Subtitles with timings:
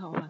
[0.00, 0.28] 好玩。